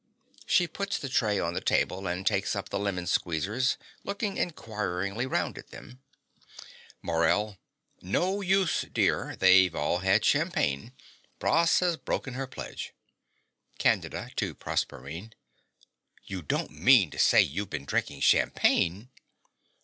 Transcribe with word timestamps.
(She 0.47 0.65
puts 0.65 0.97
the 0.97 1.09
tray 1.09 1.39
on 1.39 1.53
the 1.53 1.61
table, 1.61 2.07
and 2.07 2.25
takes 2.25 2.55
up 2.55 2.69
the 2.69 2.79
lemon 2.79 3.05
squeezers, 3.05 3.77
looking 4.03 4.35
enquiringly 4.37 5.27
round 5.27 5.59
at 5.59 5.69
them.) 5.69 6.01
MORELL. 7.03 7.59
No 8.01 8.41
use, 8.41 8.81
dear. 8.91 9.35
They've 9.35 9.75
all 9.75 9.99
had 9.99 10.25
champagne. 10.25 10.93
Pross 11.37 11.81
has 11.81 11.97
broken 11.97 12.33
her 12.33 12.47
pledge. 12.47 12.95
CANDIDA 13.77 14.31
(to 14.37 14.55
Proserpine). 14.55 15.33
You 16.25 16.41
don't 16.41 16.71
mean 16.71 17.11
to 17.11 17.19
say 17.19 17.39
you've 17.39 17.69
been 17.69 17.85
drinking 17.85 18.21
champagne! 18.21 19.11